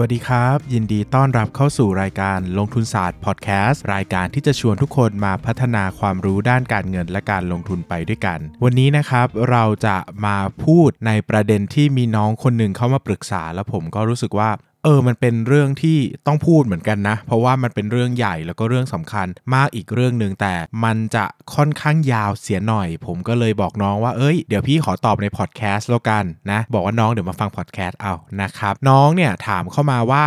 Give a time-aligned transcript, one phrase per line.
[0.00, 14.50] วัสดีครับ ยินดีต้อนรับเข้าสู่รายการลงทุนศาสตร์พอดแคสต์รายการที่จะชวนทุกคนมาพัฒนาความรู้ด้านการเงินและการลงทุนไปด้วยกัน วันนี้นะครับเราจะมาพูดในประเด็นที่มีน้องคนหนึ่งเข้ามาปรึกษา แล้วผมก็รู้สึกว่า
[14.84, 20.54] เออ มันเป็นเรื่องที่ต้องพูดเหมือนกันนะ เพราะว่ามันเป็นเรื่องใหญ่แล้วก็เรื่องสำคัญมากอีกเรื่องหนึ่งแต่
[20.84, 30.24] มันจะค่อนข้างยาวเสียหน่อย ผมก็เลยบอกน้องว่าเอ้ยเดี๋ยวพี่ขอตอบในพอดแคสต์แล้วกันนะ บอกว่าน้องเดี๋ยวมาฟังพอดแคสต์เอานะครับ น้องเนี่ยถามเข้ามาว่า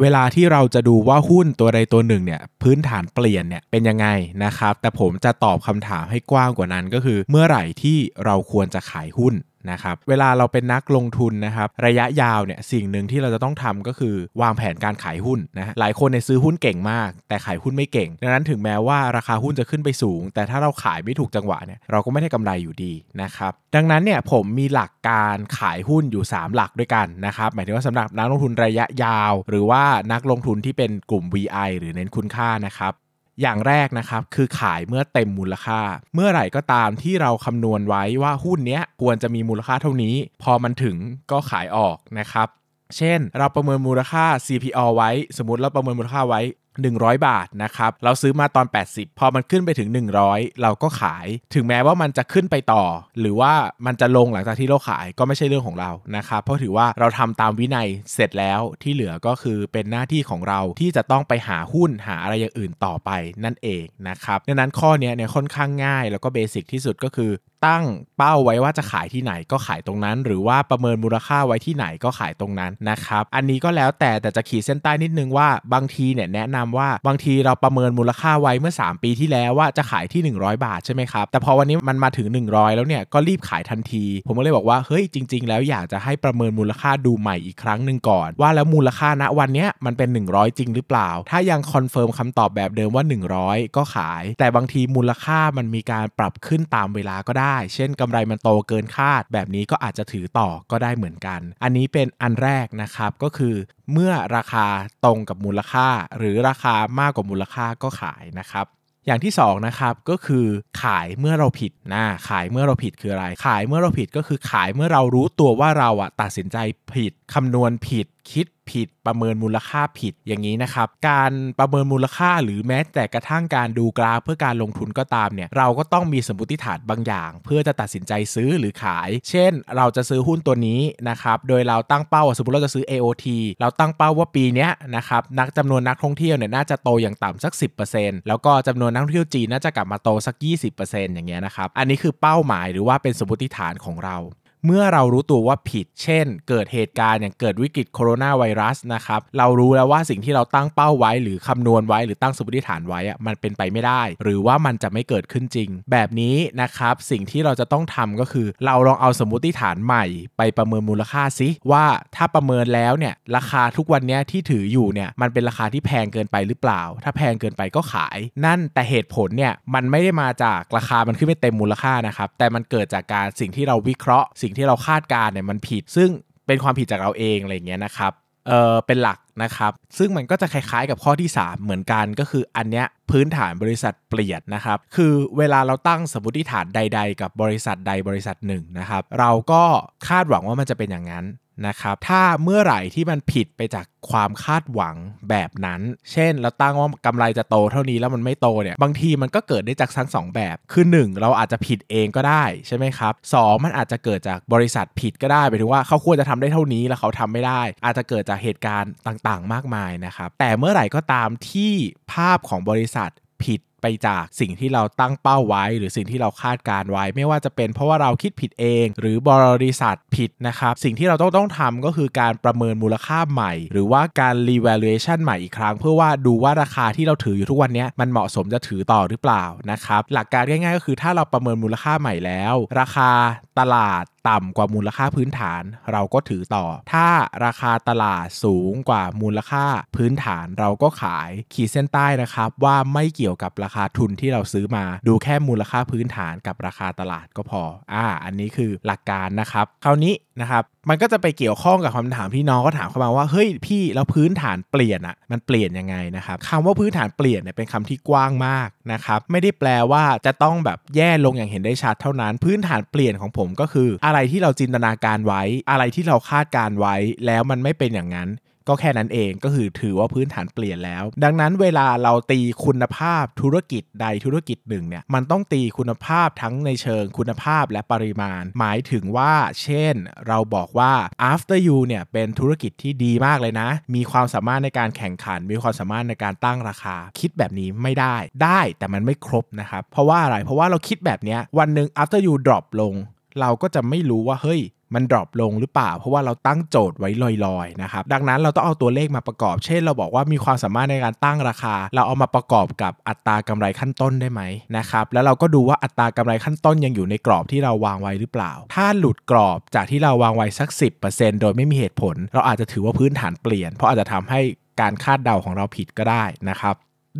[0.00, 4.06] เวลาที่เราจะดูว่าหุ้นตัวใดตัวหนึ่งเนี่ยพื้นฐานเปลี่ยนเนี่ยเป็นยังไง
[4.44, 9.34] นะครับ แต่ผมจะตอบคำถามให้กว้างกว่านั้นก็คือ เมื่อไหร่ที่เราควรจะขายหุ้น
[9.70, 32.92] นะครับเวลาเราเป็นนักลงทุนนะครับระยะยาวเนี่ยสิ่งหนึ่งที่เราจะต้องทำก็คือวางแผนการขายหุ้นนะหลายคนเนี่ยซื้อหุ้นเก่งมาก แต่ขายหุ้นไม่เก่ง ดังนั้นถึงแม้ว่าราคาหุ้นจะขึ้นไปสูง แต่ถ้าเราขายไม่ถูกจังหวะเนี่ยเราก็ไม่ได้กำไรอยู่ดีนะครับดังนั้นเนี่ยผมมีหลักการขายหุ้นอยู่ 3 หลักด้วยกันนะครับหมายถึงว่าสำหรับนักลงทุนระยะยาว หรือว่านักลงทุนที่เป็นกลุ่ม VI หรือเน้นคุณค่านะครับ
[33.40, 35.80] อย่างแรกนะครับคือขายเมื่อเต็มมูลค่า
[36.14, 40.96] เมื่อไหร่ก็ตามที่เราคำนวณไว้ว่าหุ้นนี้ควรจะมีมูลค่าเท่านี้ พอมันถึง
[41.30, 42.48] ก็ขายออกนะครับ
[42.96, 46.40] เช่น เราประเมินมูลค่า CPO ไว้ สมมติเราประเมินมูลค่าไว้
[46.80, 49.88] 100 บาทนะครับ เราซื้อมาตอน 80 พอมันขึ้นไปถึง
[50.24, 52.84] 100 เราก็ขาย ถึงแม้ว่ามันจะขึ้นไปต่อ
[53.20, 53.52] หรือว่า
[53.86, 63.10] มันจะลงหลังจากที่เราขายก็ไม่ใช่เรื่องของเรานะครับ เพราะถือว่าเราทำตามวินัยเสร็จแล้วที่เหลือก็คือเป็นหน้าที่ของเราที่จะต้องไปหาหุ้นหาอะไรอย่างอื่นต่อไป
[63.44, 67.32] นั่นเองนะครับ ดังนั้นข้อนี้เนี่ยค่อนข้างง่ายแล้วก็เบสิกที่สุดก็คือ
[67.66, 67.86] ตั้ง
[68.18, 91.10] เป้าไว้ว่าจะขายที่ไหนก็ขายตรงนั้น หรือว่าประเมินมูลค่าไว้ที่ไหนก็ขายตรงนั้นนะครับ อันนี้ก็แล้วแต่แต่จะขีดเส้นใต้นิดนึงว่าบางทีเนี่ยแนะนำว่าบางทีเราประเมินมูลค่าไว้เมื่อ 3 ปีที่แล้วว่าจะขายที่ 100 บาทใช่ไหมครับ แต่พอวันนี้มันมาถึง 100 แล้วเนี่ยก็รีบขายทันที ผมก็เลยบอกว่าเฮ้ยจริง ๆ แล้วอยากจะให้ประเมินมูลค่าดูใหม่อีกครั้งหนึ่งก่อน ว่าแล้วมูลค่าณวันนี้มันเป็น 100 จริงหรือเปล่า
[91.30, 93.04] ถ้ายัง confirm คำตอบแบบเดิมว่า
[93.40, 103.54] 100 ก็ขาย แต่บางทีมูลค่ามันมีการปรับขึ้นตามเวลาก็ได้ เช่นกำไรมันโตเกินคาด แบบนี้ก็อาจจะถือต่อก็ได้เหมือนกัน อันนี้เป็นอันแรกนะครับก็คือ
[103.92, 104.66] เมื่อราคา
[105.04, 105.88] ตรงกับมูลค่า
[106.18, 108.66] หรือราคามากกว่ามูลค่าก็ขายนะครับ
[109.06, 110.46] อย่างที่2นะครับก็คือ
[110.82, 116.56] ขายเมื่อเราผิดนะขายเมื่อเราผิดคืออะไร ขายเมื่อเราผิดก็คือขายเมื่อเรารู้ตัวว่าเราอะตัดสินใจ
[116.94, 133.26] ผิดคำนวณผิดคิด ผิด ประเมินมูลค่าผิดอย่างนี้นะครับ การประเมินมูลค่าหรือแม้แต่กระทั่งการดูกราฟเพื่อการลงทุนก็ตามเนี่ยเราก็ต้องมีสมมติฐานบางอย่าง เพื่อจะตัดสินใจซื้อหรือขาย เช่น เราจะซื้อหุ้นตัวนี้นะครับโดยเราตั้งเป้าสมมติเราจะซื้อ AOT
[133.60, 137.52] เราตั้งเป้าว่าปีนี้นะครับนักจำนวนนักท่องเที่ยวเนี่ยน่าจะโตอย่างต่ำสัก
[137.90, 140.34] 10%แล้วก็จำนวนนักท่องเที่ยวจีนน่าจะกลับมาโตสัก
[140.74, 144.18] 20%อย่างเงี้ยนะครับอันนี้คือเป้าหมายหรือว่าเป็นสมมติฐานของเรา
[144.66, 160.04] เมื่อเรารู้ตัวว่าผิด เช่น เกิดเหตุการณ์อย่างเกิดวิกฤตโคโรนาไวรัสนะครับ เรารู้แล้วว่าสิ่งที่เราตั้งเป้าไว้หรือคำนวณไว้หรือตั้งสมมติฐานไว้อะมันเป็นไปไม่ได้ หรือว่ามันจะไม่เกิดขึ้นจริง แบบนี้นะครับสิ่งที่เราจะต้องทำก็คือ เราลองเอาสมมติฐานใหม่
[160.36, 161.84] ไปประเมินมูลค่าซิว่า
[162.16, 176.10] ถ้าประเมินแล้วเนี่ยราคาทุกวันนี้ที่ถืออยู่เนี่ยมันเป็นราคาที่แพงเกินไปหรือเปล่า ถ้าแพงเกินไปก็ขาย นั่นแต่เหตุผลเนี่ยมันไม่ได้มาจากราคามันขึ้นไม่เต็มมูลค่านะครับแต่มันเกิดจากการสิ่งที่เราวิเคราะห์สิ่งที่เราคาดการเนี่ยมันผิด ซึ่ง
[176.46, 178.12] เป็นความผิดจากเราเองอะไรเงี้ยนะครับ
[178.48, 189.62] เออเป็นหลักนะครับ ซึ่งมันก็จะคล้ายๆกับข้อที่ 3 เหมือนกันก็คืออันเนี้ยพื้นฐานบริษัทเปลี่ยนนะครับ คือเวลาเราตั้งสมมติฐานใด ๆ กับบริษัทใดบริษัทหนึ่งนะครับ เราก็
[190.08, 191.24] คาดหวังว่ามันจะเป็นอย่างนั้น
[191.66, 194.96] นะครับถ้าเมื่อไหร่ที่มันผิดไปจากความคาดหวัง
[195.30, 195.80] แบบนั้น
[196.12, 203.34] เช่น เราตั้งว่ากำไรจะโตเท่านี้แล้วมันไม่โตเนี่ยบางทีมันก็เกิดได้จากทั้งสองแบบ คือ 1 เราอาจจะผิดเองก็ได้ใช่ไหมครับส
[203.64, 211.72] มันอาจจะเกิดจากบริษัทผิดก็ได้หมายถึงว่าเขาควรจะทำได้เท่านี้แล้วเขาทำไม่ได้ อาจจะเกิดจากเหตุการณ์ต่างๆ มากมายนะครับแต่เมื่อไหร่ก็ตามที่
[212.12, 213.10] ภาพของบริษัท
[213.44, 219.32] ผิด ไปจากสิ่งที่เราตั้งเป้าไว้ หรือสิ่งที่เราคาดการไว้ ไม่ว่าจะเป็นเพราะว่าเราคิดผิดเอง หรือบ
[219.62, 233.10] ริษัทผิดนะครับสิ่งที่เราต้องต้องทำก็คือการประเมินมูลค่าใหม่ หรือว่าการ revaluation ใหม่อีกครั้ง เพื่อว่าดูว่าราคาที่เราถืออยู่ทุกวันนี้มันเหมาะสมจะถือต่อหรือเปล่านะครับหลักการง่ายๆ ก็คือถ้าเราประเมินมูลค่าใหม่แล้ว ราคา
[233.58, 237.08] ตลาด ต่ำกว่ามูลค่าพื้นฐาน เราก็ถือต่อ ถ้า
[237.44, 239.64] ราคาตลาดสูงกว่ามูลค่า
[239.96, 266.96] พื้นฐานเราก็ขายขีดเส้นใต้นะครับ ว่าไม่เกี่ยวกับราคาทุนที่เราซื้อมา ดูแค่มูลค่าพื้นฐานกับราคาตลาดก็พออ่าอันนี้คือหลักการนะครับคราวนี้นะครับมันก็จะไปเกี่ยวข้องกับคำถามที่น้องก็ถามเข้ามาว่าเฮ้ยพี่แล้วพื้นฐานเปลี่ยนอะมันเปลี่ยนยังไงนะครับคำว่าพื้นฐานเปลี่ยนเนี่ยเป็นคำที่กว้างมากนะครับไม่ได้แปลว่าจะต้องแบบแย่ลงอย่างเห็นได้ชัดเท่านั้น พื้นฐานเปลี่ยนของผมก็คือ อะไรที่เราจินตนาการไว้ อะไรที่เราคาดการไว้
[267.26, 268.28] แล้วมันไม่เป็นอย่างนั้น
[268.68, 279.32] ก็แค่นั้นเองก็คือถือว่าพื้นฐานเปลี่ยนแล้ว ดังนั้นเวลาเราตีคุณภาพธุรกิจใดธุรกิจหนึ่งเนี่ยมันต้องตีคุณภาพทั้งในเชิงคุณภาพและปริมาณ หมายถึงว่า
[279.62, 279.94] เช่น
[280.28, 280.92] เราบอกว่า
[281.32, 292.94] after you เนี่ยเป็นธุรกิจที่ดีมากเลยนะ มีความสามารถในการแข่งขัน มีความสามารถในการตั้งราคา คิดแบบนี้ไม่ได้ ได้แต่มันไม่ครบนะครับเพราะว่าอะไรเพราะว่าเราคิดแบบนี้วันหนึ่ง after you drop ลง
[293.40, 294.60] เราก็จะไม่รู้ว่าเฮ้ย
[294.94, 297.10] มันดรอปลงหรือเปล่า เพราะว่าเราตั้งโจทย์ไว้
[297.46, 304.42] ลอยๆนะครับดังนั้นเราต้องเอาตัวเลขมาประกอบ เช่น เราบอกว่ามีความสามารถในการตั้งราคา เราเอามาประกอบกับอัตรากำไรขั้นต้นได้ไหม
[304.76, 310.68] นะครับแล้วเราก็ดูว่าอัตรากำไรขั้นต้นยังอยู่ในกรอบที่เราวางไว้หรือเปล่า ถ้าหลุดกรอบจากที่เราวางไว้สัก
[311.06, 314.40] 10%โดยไม่มีเหตุผล เราอาจจะถือว่าพื้นฐานเปลี่ยน เพราะอาจจะทำให้
[314.80, 316.74] การคาดเดาของเราผิดก็ได้นะครับ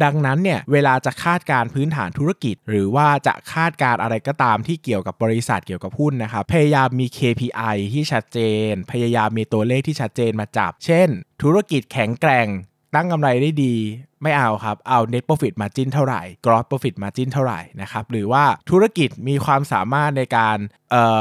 [0.04, 8.38] ดังนั้นเนี่ยเวลาจะคาดการพื้นฐานธุรกิจ หรือว่าจะคาดการอะไรก็ตามที่เกี่ยวกับบริษัทเกี่ยวกับหุ้นนะครับพยายามมี KPI ที่ชัดเจ
[8.70, 11.08] น พยายามมีตัวเลขที่ชัดเจนมาจับ เช่น
[11.42, 12.48] ธุรกิจแข็งแกร่ง
[12.94, 13.74] ตั้งกำไรได้ดี
[14.22, 20.58] ไม่เอาครับ เอา net profit margin เท่าไหร่ gross profit margin เท่าไหร่นะครับ หรือว่าธุรกิจมีความสามารถในการ
[20.90, 21.20] เอ่อ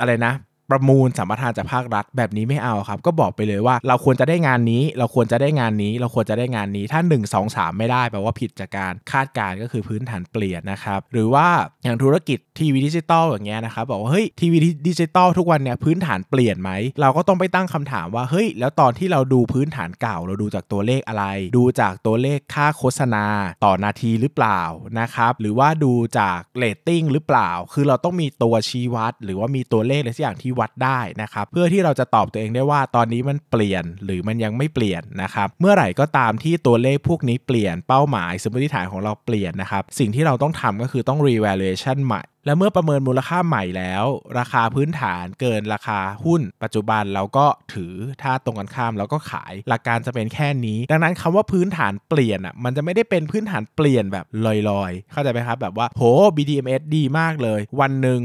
[0.00, 0.34] อะไรนะ
[0.70, 11.46] ประมูลสัมปทานจากภาครัฐแบบนี้ไม่เอาครับ ก็บอกไปเลยว่าเราควรจะได้งานนี้ เราควรจะได้งานนี้ เราควรจะได้งานนี้ถ้า 1 2 3 ไม่ได้แปลว่าผิดจากการคาดการณ์ก็คือพื้นฐานเปลี่ยนนะครับหรือว่า
[11.84, 16.70] อย่างธุรกิจทีวีดิจิตอลอย่างเงี้ยนะครับบอกว่าเฮ้ยทีวีดิจิตอลทุกวันเนี่ยพื้นฐานเปลี่ยนไหม
[17.00, 21.24] เราก็ต้องไปตั้งคำถามว่าเฮ้ยแล้วตอนที่เราดูพื้นฐานเก่า เราดูจากตัวเลขอะไร
[21.56, 23.24] ดูจากตัวเลขค่าโฆษณา
[23.64, 24.62] ต่อนาทีหรือเปล่า
[25.00, 44.04] นะครับหรือว่าดูจากเรตติ้งหรือเปล่า คือเราต้องมีตัวชี้วัด หรือว่ามีตัวเลขอะไรสักอย่างที่วัดได้นะครับเพื่อที่เราจะตอบตัวเองได้ว่าตอนนี้มันเปลี่ยนหรือมันยังไม่เปลี่ยนนะครับเมื่อไหร่ก็ตามที่ตัวเลขพวกนี้เปลี่ยนเป้าหมายสมมติฐานของเราเปลี่ยนนะครับสิ่งที่เราต้องทำก็คือต้อง revaluation ใหม่และเมื่อประเมินมูลค่าใหม่แล้ว
[44.38, 54.26] ราคาพื้นฐานเกินราคาหุ้น ปัจจุบันเราก็ถือถ้าตรงกันข้ามเราก็ขายหลักการจะเป็นแค่นี้ ดังนั้นคำว่าพื้นฐานเปลี่ยนอะมันจะไม่ได้เป็นพื้นฐานเปลี่ยนแบบ
[54.70, 56.02] ลอยๆ เข้าใจไหมครับแบบว่าโห
[56.36, 58.20] BDMs ดีมากเลย วันหนึ่ง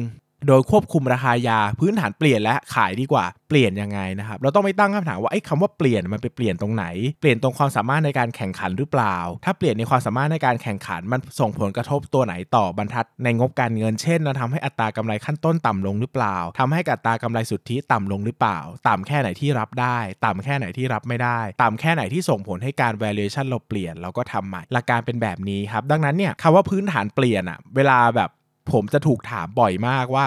[0.48, 6.86] โดยควบคุมราคายาพื้นฐานเปลี่ยนและขายดีกว่าเปลี่ยนยังไงนะครับเราต้องไปตั้งคำถามว่าไอ้คำว่าเปลี่ยนมันไปเปลี่ยนตรงไหน
[7.22, 28.32] เปลี่ยนตรงความสามารถในการแข่งขันหรือเปล่า ถ้าเปลี่ยนในความสามารถในการแข่งขันมันส่งผลกระทบตัวไหนต่อบรรทัดในงบการเงินเช่นเราทำให้อัตรากำไรขั้นต้นต่ำลงหรือเปล่าทำให้อัตรากำไรสุทธิต่ำลงหรือเปล่า ต่ำแค่ไหนที่รับได้ ต่ำแค่ไหนที่รับไม่ได้ ต่ำแค่ไหนที่ส่งผลให้การ valuation เราเปลี่ยนเราก็ทำใหม่หลักการเป็นแบบนี้ครับดังนั้นเนี่ยคำว่าพื้นฐานเปลี่ยนอะเวลาแบบ
[28.72, 30.26] ผมจะถูกถามบ่อยมากว่า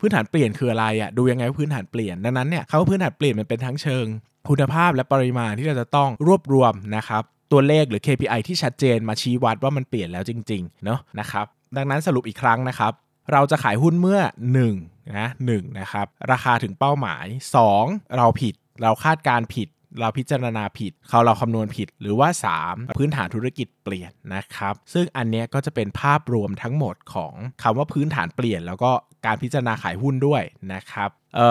[0.00, 4.06] พื้นฐานเปลี่ยนคืออะไรอะ่ะดูยังไงว่าพื้นฐานเปลี่ยนดังนั้นเนี่ยคำว่าพื้นฐานเปลี่ยนมันเป็นทั้งเชิง
[4.48, 11.46] คุณภาพและปริมาณที่เราจะต้องรวบรวมนะครับตัวเลขหรือ KPI ที่ชัดเจนมาชี้วัดว่ามันเปลี่ยนแล้วจริงๆเนาะนะครับ
[11.76, 12.92] ดังนั้นสรุปอีกครั้งนะครับ
[13.32, 14.20] เราจะขายหุ้นเมื่อ
[14.66, 15.50] 1นะห
[15.80, 17.26] นะครับราคาถึงเป้าหมาย
[17.72, 19.68] 2 เราผิดเราคาดการณ์ผิด
[20.00, 22.28] เราพิจารณาผิด เขาเราคำนวณผิด หรือว่า
[22.62, 27.32] 3 พื้นฐานธุรกิจเปลี่ยนนะครับ ซึ่งอันนี้ก็จะเป็นภาพรวมทั้งหมดของ
[27.62, 28.90] คำว่าพื้นฐานเปลี่ยน แล้วก็
[29.26, 30.42] การพิจารณาขายหุ้นด้วย
[30.74, 31.50] นะครับเอ่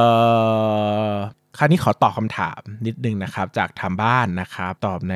[1.12, 1.14] อ
[1.58, 5.16] คราวนี้ขอตอบคำถามนิดนึงนะครับ จากทางบ้านนะครับ ตอบใน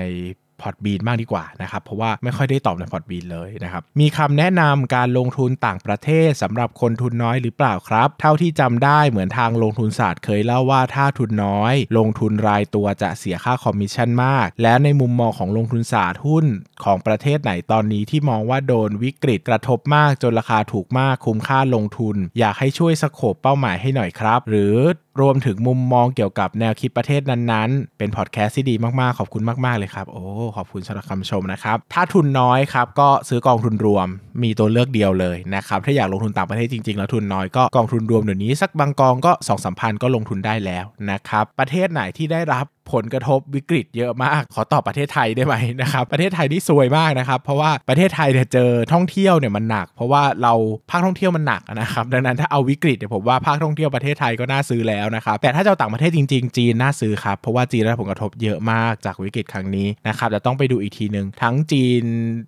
[0.61, 16.45] Podbean มากดีกว่านะครับเพราะว่าไม่ค่อยได้ตอบใน Podbean เลยนะครับมีคำแนะนำการลงทุนต่างประเทศสำหรับคนทุนน้อยหรือเปล่าครับ เท่าที่จำได้เหมือนทางลงทุนศาสตร์เคยเล่าว่าถ้าทุนน้อย ลงทุนรายตัวจะเสียค่าคอมมิชชั่นมาก และในมุมมองของลงทุนศาสตร์หุ้น
[16.83, 24.75] ของประเทศไหนตอนนี้ที่มองว่าโดนวิกฤตกระทบมากจนราคาถูกมากคุ้มค่าลงทุน อยากให้ช่วยสโคบเป้าหมายให้หน่อยครับ หรือ
[25.21, 30.23] รวมถึงมุมมองเกี่ยวกับแนวคิดประเทศนั้นๆ เป็นพอดแคสต์ที่ดีมากๆ ขอบคุณมาก ๆ เลยครับ โอ้
[30.57, 34.07] ขอบคุณสำหรับคำชมนะครับ ถ้าทุนน้อยครับก็ซื้อกองทุนรวม
[34.43, 50.53] มีตัวเลือกเดียวเลยนะครับ ถ้าอยากลงทุนต่างประเทศจริงๆ แล้วทุนน้อยก็กองทุนรวมเดี๋ยวนี้สักบางกองก็2องสามพันก็ลงทุนได้แล้วนะครับ ประเทศไหนที่ได้รับ ผลกระทบวิกฤตเยอะมาก ขอตอบประเทศไทยได้ไหมนะครับ ประเทศไทยนี่ซวยมากนะครับ เพราะว่าประเทศไทยเนี่ยเจอท่องเที่ยวเนี่ยมันหนัก เพราะว่าเรา
[50.89, 62.03] ภาคท่องเที่ยวมันหนักนะครับ ดังนั้นถ้าเอาวิกฤตเนี่ยผมว่าภาคท่องเที่ยวประเทศไทยก็น่าซื้อแล้วนะครับ แต่ถ้าจะต่างประเทศจริง ๆ จีนน่าซื้อครับ เพราะว่าจีนได้ผลกระทบเยอะมากจากวิกฤตครั้งนี้นะครับแต่ต้องไปดูอีกทีหนึ่งทั้งจีน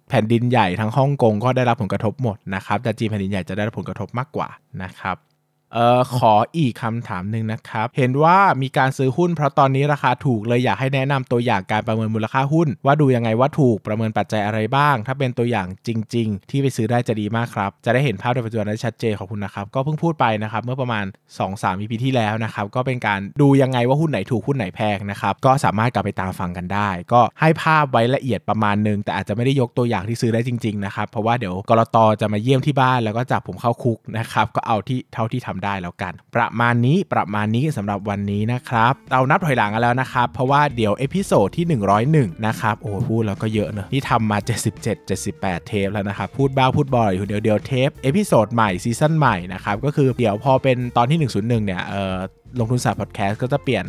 [0.09, 4.49] แผ่นดินใหญ่ทั้งฮ่องกงก็ได้รับผลกระทบหมดนะครับแต่จีนแผ่นดินใหญ่จะได้รับผลกระทบมากกว่า
[4.83, 5.17] นะครับ
[5.73, 21.05] เออขออีกคำถามหนึ่งนะครับ เห็นว่ามีการซื้อหุ้นเพราะตอนนี้ราคาถูกเลยอยากให้แนะนำตัวอย่างการประเมินมูลค่าหุ้น ว่าดูยังไงว่าถูกประเมินปัจจัยอะไรบ้าง ถ้าเป็นตัวอย่างจริง ๆ ที่ไปซื้อได้จะดีมากครับ จะได้เห็นภาพในปัจจุบันได้ชัดเจนขอบคุณนะครับ ก็เพิ่งพูดไปนะครับเมื่อประมาณ
[21.41, 41.65] 2-3 EP ที่แล้วนะครับก็เป็นการดูยังไงว่าหุ้นไหนถูกหุ้นไหนแพงนะครับก็สามารถกลับไปตามฟังกันได้ ก็ให้ภาพไว้ละเอียดประมาณหนึ่งแต่อาจจะไม่ได้ยกตัวอย่างที่ซื้อได้จริงๆนะครับเพราะว่าเดี๋ยวก.ล.ต.จะมาเยี่ยมที่บ้านแล้วก็จับผมเข้าคุกนะครับก็เอาที่เท่าที่ทำได้แล้วกัน ประมาณนี้ประมาณนี้สำหรับวันนี้นะครับ เรานับถอยหลังกันแล้วนะครับ เพราะว่าเดี๋ยว episode ที่
[42.05, 44.37] 101 นะครับโอ้พูดแล้วก็เยอะเนอะนี่ทำมา
[44.77, 52.15] 77 78 เทปแล้วนะครับ พูดบ้าพูดบออยู่คนเดียวเดี๋ยวเทป episode ใหม่ season ใหม่นะครับก็คือเดี๋ยวพอเป็นตอนที่ 101 เนี่ยเออ
[52.59, 53.85] ลงทุนศาสตร์พอดแคสต์ก็จะเปลี่ยน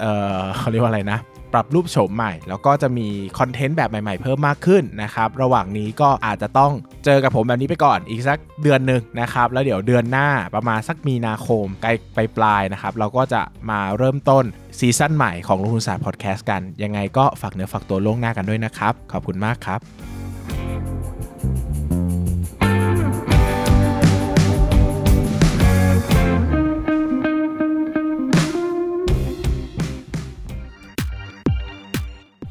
[0.00, 0.06] เอ
[0.38, 1.18] อเขาเรียกว่าอะไรนะ
[1.52, 6.72] ปรับรูปโฉมใหม่ แล้วก็จะมี content แบบใหม่ๆ เพิ่มมากขึ้นนะครับ ระหว่างนี้ก็อาจจะต้อง
[7.04, 14.44] เจอกับผมแบบนี้ไปก่อนอีกสักเดือนหนึ่งนะครับ แล้วเดี๋ยวเดือนหน้าประมาณสักมีนาคมใกล้ๆ ปลายนะครับ เราก็จะมาเริ่มต้น
[14.78, 19.80] season ใหม่ของลงทุนศาสตร์พอดแคสต์กัน ยังไงก็ฝากเนื้อฝากตัวล่วงหน้ากันด้วยนะครับ ขอบคุณมากครับ